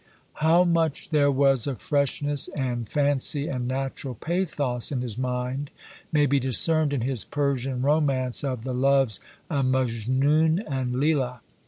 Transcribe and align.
How 0.41 0.63
much 0.63 1.11
there 1.11 1.29
was 1.29 1.67
of 1.67 1.79
freshness, 1.79 2.47
and 2.57 2.89
fancy, 2.89 3.47
and 3.47 3.67
natural 3.67 4.15
pathos 4.15 4.91
in 4.91 5.01
his 5.01 5.15
mind, 5.15 5.69
may 6.11 6.25
be 6.25 6.39
discerned 6.39 6.91
in 6.91 7.01
his 7.01 7.23
Persian 7.23 7.83
romance 7.83 8.43
of 8.43 8.63
"The 8.63 8.73
Loves 8.73 9.19
of 9.51 9.63
Mejnoon 9.65 10.63
and 10.67 10.95
Leila." 10.99 11.41